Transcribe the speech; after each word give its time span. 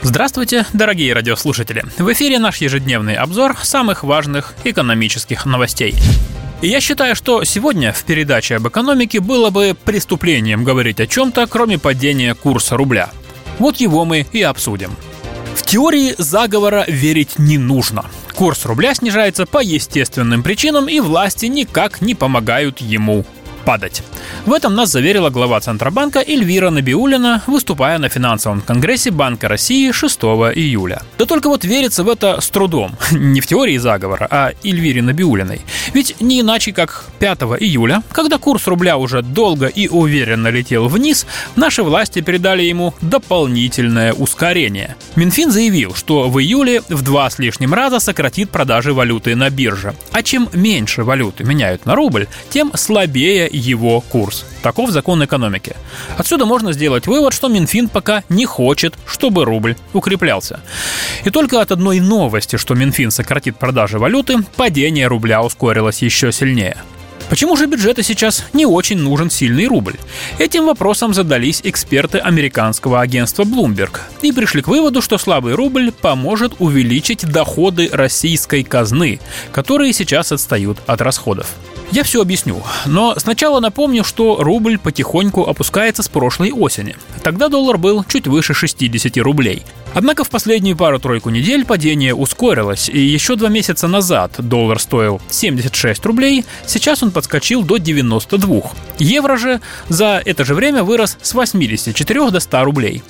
Здравствуйте, 0.00 0.64
дорогие 0.72 1.12
радиослушатели! 1.12 1.84
В 1.98 2.12
эфире 2.12 2.38
наш 2.38 2.58
ежедневный 2.58 3.16
обзор 3.16 3.56
самых 3.62 4.04
важных 4.04 4.54
экономических 4.62 5.44
новостей. 5.44 5.96
Я 6.62 6.80
считаю, 6.80 7.16
что 7.16 7.42
сегодня 7.42 7.92
в 7.92 8.04
передаче 8.04 8.56
об 8.56 8.68
экономике 8.68 9.18
было 9.18 9.50
бы 9.50 9.76
преступлением 9.84 10.62
говорить 10.62 11.00
о 11.00 11.08
чем-то, 11.08 11.48
кроме 11.48 11.78
падения 11.78 12.34
курса 12.34 12.76
рубля. 12.76 13.10
Вот 13.58 13.78
его 13.78 14.04
мы 14.04 14.24
и 14.32 14.40
обсудим. 14.40 14.92
В 15.56 15.64
теории 15.64 16.14
заговора 16.16 16.84
верить 16.86 17.38
не 17.38 17.58
нужно. 17.58 18.04
Курс 18.36 18.66
рубля 18.66 18.94
снижается 18.94 19.46
по 19.46 19.60
естественным 19.60 20.44
причинам, 20.44 20.88
и 20.88 21.00
власти 21.00 21.46
никак 21.46 22.00
не 22.00 22.14
помогают 22.14 22.80
ему 22.80 23.26
падать. 23.64 24.02
В 24.46 24.52
этом 24.52 24.74
нас 24.74 24.90
заверила 24.90 25.30
глава 25.30 25.60
Центробанка 25.60 26.20
Эльвира 26.20 26.70
Набиулина, 26.70 27.42
выступая 27.46 27.98
на 27.98 28.08
финансовом 28.08 28.60
конгрессе 28.60 29.10
Банка 29.10 29.48
России 29.48 29.92
6 29.92 30.18
июля. 30.54 31.02
Да 31.18 31.26
только 31.26 31.48
вот 31.48 31.64
верится 31.64 32.04
в 32.04 32.08
это 32.08 32.40
с 32.40 32.48
трудом. 32.48 32.96
Не 33.10 33.40
в 33.40 33.46
теории 33.46 33.76
заговора, 33.76 34.26
а 34.30 34.52
Эльвире 34.64 35.02
Набиулиной. 35.02 35.60
Ведь 35.92 36.20
не 36.20 36.40
иначе 36.40 36.72
как 36.72 37.04
5 37.18 37.40
июля, 37.60 38.02
когда 38.12 38.38
курс 38.38 38.66
рубля 38.66 38.96
уже 38.96 39.22
долго 39.22 39.66
и 39.66 39.88
уверенно 39.88 40.48
летел 40.48 40.88
вниз, 40.88 41.26
наши 41.56 41.82
власти 41.82 42.20
передали 42.20 42.62
ему 42.62 42.94
дополнительное 43.00 44.12
ускорение. 44.12 44.96
Минфин 45.16 45.50
заявил, 45.50 45.94
что 45.94 46.28
в 46.28 46.40
июле 46.40 46.82
в 46.88 47.02
два 47.02 47.28
с 47.28 47.38
лишним 47.38 47.74
раза 47.74 48.00
сократит 48.00 48.50
продажи 48.50 48.92
валюты 48.92 49.34
на 49.34 49.50
бирже. 49.50 49.94
А 50.12 50.22
чем 50.22 50.48
меньше 50.52 51.04
валюты 51.04 51.44
меняют 51.44 51.86
на 51.86 51.94
рубль, 51.94 52.28
тем 52.50 52.72
слабее 52.74 53.48
его 53.58 54.00
курс. 54.00 54.44
Таков 54.62 54.90
закон 54.90 55.24
экономики. 55.24 55.76
Отсюда 56.16 56.46
можно 56.46 56.72
сделать 56.72 57.06
вывод, 57.06 57.34
что 57.34 57.48
Минфин 57.48 57.88
пока 57.88 58.22
не 58.28 58.46
хочет, 58.46 58.94
чтобы 59.06 59.44
рубль 59.44 59.76
укреплялся. 59.92 60.60
И 61.24 61.30
только 61.30 61.60
от 61.60 61.72
одной 61.72 62.00
новости, 62.00 62.56
что 62.56 62.74
Минфин 62.74 63.10
сократит 63.10 63.56
продажи 63.56 63.98
валюты, 63.98 64.38
падение 64.56 65.06
рубля 65.06 65.42
ускорилось 65.42 66.02
еще 66.02 66.32
сильнее. 66.32 66.76
Почему 67.28 67.56
же 67.56 67.66
бюджету 67.66 68.02
сейчас 68.02 68.44
не 68.54 68.64
очень 68.64 68.98
нужен 68.98 69.30
сильный 69.30 69.66
рубль? 69.66 69.96
Этим 70.38 70.64
вопросом 70.64 71.12
задались 71.12 71.60
эксперты 71.62 72.18
американского 72.18 73.00
агентства 73.00 73.44
Bloomberg 73.44 74.00
и 74.22 74.32
пришли 74.32 74.62
к 74.62 74.68
выводу, 74.68 75.02
что 75.02 75.18
слабый 75.18 75.54
рубль 75.54 75.92
поможет 75.92 76.54
увеличить 76.58 77.26
доходы 77.26 77.90
российской 77.92 78.62
казны, 78.64 79.20
которые 79.52 79.92
сейчас 79.92 80.32
отстают 80.32 80.78
от 80.86 81.02
расходов. 81.02 81.48
Я 81.90 82.04
все 82.04 82.20
объясню, 82.20 82.62
но 82.84 83.14
сначала 83.18 83.60
напомню, 83.60 84.04
что 84.04 84.36
рубль 84.42 84.78
потихоньку 84.78 85.44
опускается 85.48 86.02
с 86.02 86.08
прошлой 86.08 86.52
осени. 86.52 86.96
Тогда 87.22 87.48
доллар 87.48 87.78
был 87.78 88.04
чуть 88.04 88.26
выше 88.26 88.52
60 88.52 89.16
рублей. 89.18 89.62
Однако 89.94 90.22
в 90.22 90.28
последнюю 90.28 90.76
пару-тройку 90.76 91.30
недель 91.30 91.64
падение 91.64 92.14
ускорилось, 92.14 92.90
и 92.90 93.00
еще 93.00 93.36
два 93.36 93.48
месяца 93.48 93.88
назад 93.88 94.32
доллар 94.36 94.78
стоил 94.78 95.22
76 95.30 96.04
рублей, 96.04 96.44
сейчас 96.66 97.02
он 97.02 97.10
подскочил 97.10 97.62
до 97.62 97.78
92. 97.78 98.70
Евро 98.98 99.38
же 99.38 99.62
за 99.88 100.22
это 100.22 100.44
же 100.44 100.54
время 100.54 100.84
вырос 100.84 101.16
с 101.22 101.32
84 101.32 102.30
до 102.30 102.38
100 102.38 102.64
рублей. 102.64 103.02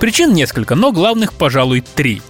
Причин 0.00 0.32
несколько, 0.32 0.74
но 0.74 0.90
главных, 0.90 1.34
пожалуй, 1.34 1.84
три. 1.94 2.22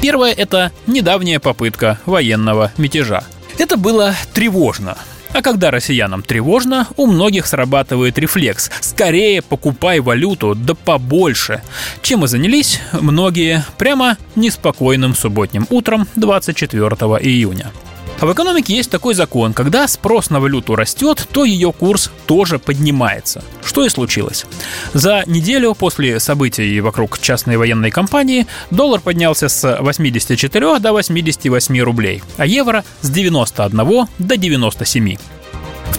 Первое– 0.00 0.32
это 0.36 0.72
недавняя 0.88 1.38
попытка 1.38 2.00
военного 2.06 2.72
мятежа. 2.76 3.22
Это 3.56 3.76
было 3.76 4.16
тревожно. 4.34 4.98
А 5.32 5.40
когда 5.40 5.70
россиянам 5.70 6.22
тревожно, 6.22 6.88
у 6.96 7.06
многих 7.06 7.46
срабатывает 7.46 8.18
рефлекс 8.18 8.70
«скорее 8.80 9.40
покупай 9.40 10.00
валюту, 10.00 10.54
да 10.54 10.74
побольше», 10.74 11.62
чем 12.02 12.24
и 12.24 12.28
занялись 12.28 12.80
многие 12.92 13.64
прямо 13.78 14.18
неспокойным 14.36 15.14
субботним 15.14 15.66
утром 15.70 16.06
24 16.16 16.86
июня. 17.20 17.70
А 18.20 18.26
в 18.26 18.32
экономике 18.32 18.76
есть 18.76 18.90
такой 18.90 19.14
закон, 19.14 19.52
когда 19.52 19.88
спрос 19.88 20.30
на 20.30 20.38
валюту 20.38 20.76
растет, 20.76 21.26
то 21.32 21.44
ее 21.44 21.72
курс 21.72 22.12
тоже 22.26 22.58
поднимается. 22.58 23.42
Что 23.72 23.86
и 23.86 23.88
случилось. 23.88 24.44
За 24.92 25.22
неделю 25.24 25.74
после 25.74 26.20
событий 26.20 26.78
вокруг 26.82 27.18
частной 27.18 27.56
военной 27.56 27.90
компании 27.90 28.46
доллар 28.70 29.00
поднялся 29.00 29.48
с 29.48 29.78
84 29.80 30.78
до 30.78 30.92
88 30.92 31.80
рублей, 31.80 32.22
а 32.36 32.44
евро 32.44 32.84
с 33.00 33.08
91 33.08 34.08
до 34.18 34.36
97. 34.36 35.16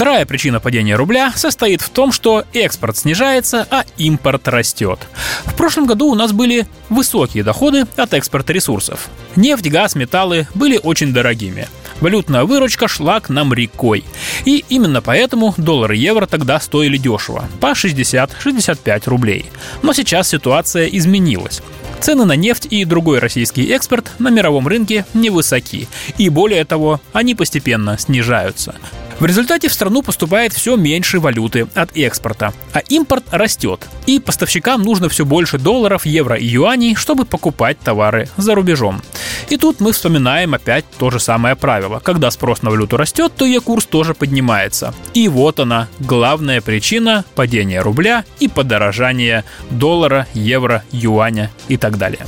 Вторая 0.00 0.24
причина 0.24 0.60
падения 0.60 0.96
рубля 0.96 1.30
состоит 1.36 1.82
в 1.82 1.90
том, 1.90 2.10
что 2.10 2.44
экспорт 2.54 2.96
снижается, 2.96 3.66
а 3.70 3.84
импорт 3.98 4.48
растет. 4.48 4.98
В 5.44 5.54
прошлом 5.54 5.84
году 5.84 6.06
у 6.06 6.14
нас 6.14 6.32
были 6.32 6.66
высокие 6.88 7.44
доходы 7.44 7.86
от 7.96 8.14
экспорта 8.14 8.54
ресурсов. 8.54 9.10
Нефть, 9.36 9.68
газ, 9.68 9.96
металлы 9.96 10.48
были 10.54 10.80
очень 10.82 11.12
дорогими. 11.12 11.68
Валютная 12.00 12.44
выручка 12.44 12.88
шла 12.88 13.20
к 13.20 13.28
нам 13.28 13.52
рекой. 13.52 14.02
И 14.46 14.64
именно 14.70 15.02
поэтому 15.02 15.52
доллар 15.58 15.92
и 15.92 15.98
евро 15.98 16.24
тогда 16.24 16.58
стоили 16.60 16.96
дешево, 16.96 17.46
по 17.60 17.72
60-65 17.72 19.02
рублей. 19.04 19.50
Но 19.82 19.92
сейчас 19.92 20.30
ситуация 20.30 20.86
изменилась. 20.86 21.60
Цены 22.00 22.24
на 22.24 22.36
нефть 22.36 22.66
и 22.70 22.86
другой 22.86 23.18
российский 23.18 23.70
экспорт 23.70 24.12
на 24.18 24.28
мировом 24.28 24.66
рынке 24.66 25.04
невысоки, 25.12 25.88
и 26.16 26.30
более 26.30 26.64
того, 26.64 27.02
они 27.12 27.34
постепенно 27.34 27.98
снижаются. 27.98 28.74
В 29.20 29.26
результате 29.26 29.68
в 29.68 29.74
страну 29.74 30.00
поступает 30.00 30.54
все 30.54 30.76
меньше 30.76 31.20
валюты 31.20 31.68
от 31.74 31.94
экспорта, 31.94 32.54
а 32.72 32.78
импорт 32.78 33.24
растет. 33.30 33.86
И 34.06 34.18
поставщикам 34.18 34.82
нужно 34.82 35.10
все 35.10 35.26
больше 35.26 35.58
долларов, 35.58 36.06
евро 36.06 36.36
и 36.36 36.46
юаней, 36.46 36.94
чтобы 36.94 37.26
покупать 37.26 37.78
товары 37.78 38.30
за 38.38 38.54
рубежом. 38.54 39.02
И 39.50 39.58
тут 39.58 39.80
мы 39.80 39.92
вспоминаем 39.92 40.54
опять 40.54 40.86
то 40.98 41.10
же 41.10 41.20
самое 41.20 41.54
правило. 41.54 42.00
Когда 42.02 42.30
спрос 42.30 42.62
на 42.62 42.70
валюту 42.70 42.96
растет, 42.96 43.32
то 43.36 43.44
ее 43.44 43.60
курс 43.60 43.84
тоже 43.84 44.14
поднимается. 44.14 44.94
И 45.12 45.28
вот 45.28 45.60
она, 45.60 45.88
главная 45.98 46.62
причина 46.62 47.26
падения 47.34 47.82
рубля 47.82 48.24
и 48.38 48.48
подорожания 48.48 49.44
доллара, 49.68 50.28
евро, 50.32 50.82
юаня 50.92 51.50
и 51.68 51.76
так 51.76 51.98
далее. 51.98 52.24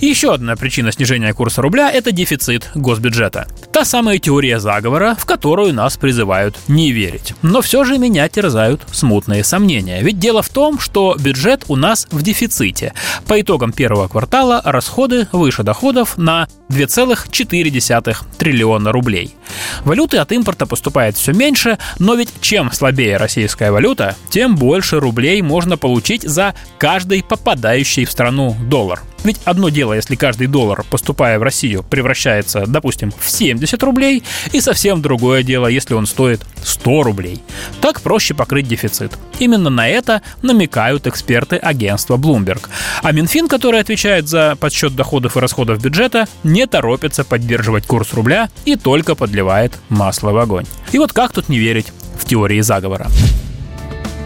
Еще 0.00 0.32
одна 0.32 0.54
причина 0.54 0.92
снижения 0.92 1.32
курса 1.32 1.60
рубля– 1.60 1.90
это 1.92 2.12
дефицит 2.12 2.70
госбюджета. 2.76 3.48
Та 3.72 3.84
самая 3.84 4.18
теория 4.18 4.60
заговора, 4.60 5.16
в 5.18 5.24
которую 5.24 5.74
нас 5.74 5.96
призывают 5.96 6.56
не 6.68 6.92
верить. 6.92 7.34
Но 7.42 7.62
все 7.62 7.82
же 7.82 7.98
меня 7.98 8.28
терзают 8.28 8.82
смутные 8.92 9.42
сомнения. 9.42 10.00
Ведь 10.00 10.20
дело 10.20 10.40
в 10.42 10.50
том, 10.50 10.78
что 10.78 11.16
бюджет 11.18 11.64
у 11.66 11.74
нас 11.74 12.06
в 12.12 12.22
дефиците. 12.22 12.94
По 13.26 13.40
итогам 13.40 13.72
первого 13.72 14.06
квартала 14.06 14.62
расходы 14.64 15.26
выше 15.32 15.64
доходов 15.64 16.16
на 16.16 16.46
2,4 16.70 18.16
триллиона 18.38 18.92
рублей. 18.92 19.34
Валюты 19.84 20.18
от 20.18 20.32
импорта 20.32 20.66
поступает 20.66 21.16
все 21.16 21.32
меньше, 21.32 21.78
но 21.98 22.14
ведь 22.14 22.30
чем 22.40 22.72
слабее 22.72 23.16
российская 23.16 23.70
валюта, 23.70 24.16
тем 24.30 24.56
больше 24.56 25.00
рублей 25.00 25.42
можно 25.42 25.76
получить 25.76 26.22
за 26.22 26.54
каждый 26.78 27.22
попадающий 27.22 28.04
в 28.04 28.10
страну 28.10 28.56
доллар. 28.68 29.00
Ведь 29.24 29.40
одно 29.44 29.68
дело, 29.68 29.94
если 29.94 30.14
каждый 30.14 30.46
доллар, 30.46 30.84
поступая 30.88 31.38
в 31.38 31.42
Россию, 31.42 31.82
превращается, 31.82 32.64
допустим, 32.66 33.12
в 33.18 33.28
70 33.28 33.82
рублей, 33.82 34.22
и 34.52 34.60
совсем 34.60 35.02
другое 35.02 35.42
дело, 35.42 35.66
если 35.66 35.94
он 35.94 36.06
стоит 36.06 36.40
100 36.62 37.02
рублей. 37.02 37.42
Так 37.80 38.00
проще 38.00 38.34
покрыть 38.34 38.68
дефицит. 38.68 39.18
Именно 39.38 39.70
на 39.70 39.88
это 39.88 40.22
намекают 40.42 41.06
эксперты 41.06 41.56
агентства 41.56 42.16
Bloomberg. 42.16 42.68
А 43.02 43.12
Минфин, 43.12 43.48
который 43.48 43.80
отвечает 43.80 44.28
за 44.28 44.56
подсчет 44.56 44.94
доходов 44.94 45.36
и 45.36 45.40
расходов 45.40 45.82
бюджета, 45.82 46.28
не 46.44 46.66
торопится 46.66 47.24
поддерживать 47.24 47.86
курс 47.86 48.12
рубля 48.14 48.50
и 48.64 48.76
только 48.76 49.14
подливает 49.14 49.47
масло 49.88 50.30
в 50.30 50.38
огонь. 50.38 50.66
И 50.92 50.98
вот 50.98 51.12
как 51.12 51.32
тут 51.32 51.48
не 51.48 51.58
верить 51.58 51.92
в 52.18 52.24
теории 52.24 52.60
заговора? 52.60 53.08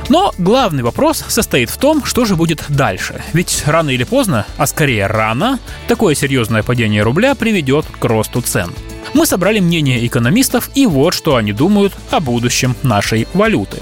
Но 0.09 0.33
главный 0.37 0.83
вопрос 0.83 1.25
состоит 1.29 1.71
в 1.71 1.79
том, 1.79 2.05
что 2.05 2.25
же 2.25 2.37
будет 2.37 2.65
дальше. 2.69 3.23
Ведь 3.33 3.63
рано 3.67 3.91
или 3.91 4.05
поздно, 4.05 4.47
а 4.59 4.67
скорее 4.67 5.07
рано, 5.07 5.59
такое 5.89 6.15
серьезное 6.15 6.63
падение 6.63 7.03
рубля 7.03 7.35
приведет 7.35 7.87
к 7.87 8.05
росту 8.05 8.43
цен. 8.43 8.73
Мы 9.15 9.27
собрали 9.27 9.61
мнение 9.61 10.07
экономистов 10.07 10.71
и 10.75 10.87
вот 10.87 11.15
что 11.15 11.37
они 11.37 11.53
думают 11.53 11.95
о 12.11 12.21
будущем 12.21 12.77
нашей 12.83 13.27
валюты. 13.33 13.79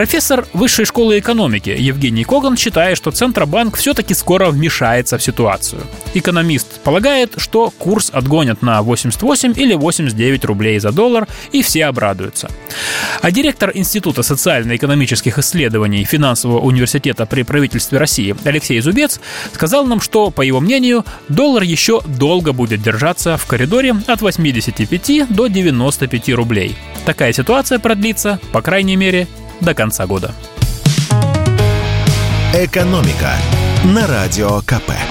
Профессор 0.00 0.46
Высшей 0.54 0.86
школы 0.86 1.18
экономики 1.18 1.76
Евгений 1.78 2.24
Коган 2.24 2.56
считает, 2.56 2.96
что 2.96 3.10
Центробанк 3.10 3.76
все-таки 3.76 4.14
скоро 4.14 4.48
вмешается 4.48 5.18
в 5.18 5.22
ситуацию. 5.22 5.82
Экономист 6.14 6.80
полагает, 6.80 7.34
что 7.36 7.70
курс 7.70 8.08
отгонят 8.10 8.62
на 8.62 8.80
88 8.80 9.52
или 9.58 9.74
89 9.74 10.44
рублей 10.46 10.78
за 10.78 10.90
доллар, 10.92 11.28
и 11.52 11.60
все 11.60 11.84
обрадуются. 11.84 12.48
А 13.20 13.30
директор 13.30 13.72
Института 13.74 14.22
социально-экономических 14.22 15.38
исследований 15.38 16.02
Финансового 16.04 16.60
университета 16.60 17.26
при 17.26 17.42
правительстве 17.42 17.98
России 17.98 18.34
Алексей 18.44 18.80
Зубец 18.80 19.20
сказал 19.52 19.84
нам, 19.84 20.00
что, 20.00 20.30
по 20.30 20.40
его 20.40 20.60
мнению, 20.60 21.04
доллар 21.28 21.62
еще 21.62 22.00
долго 22.06 22.54
будет 22.54 22.80
держаться 22.80 23.36
в 23.36 23.44
коридоре 23.44 23.94
от 24.06 24.22
85 24.22 25.28
до 25.28 25.48
95 25.48 26.30
рублей. 26.30 26.74
Такая 27.04 27.34
ситуация 27.34 27.78
продлится, 27.78 28.40
по 28.50 28.62
крайней 28.62 28.96
мере, 28.96 29.28
до 29.60 29.74
конца 29.74 30.06
года. 30.06 30.32
«Экономика» 32.54 33.32
на 33.84 34.06
Радио 34.06 34.60
КП. 34.60 35.09